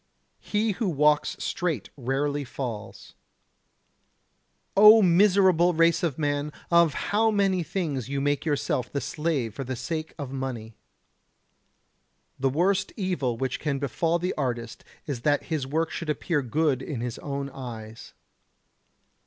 [0.39, 3.13] He who walks straight rarely falls.
[4.75, 6.51] O miserable race of man!
[6.71, 10.73] of how many things you make yourself the slave for the sake of money!
[12.39, 16.81] The worst evil which can befall the artist is that his work should appear good
[16.81, 18.13] in his own eyes.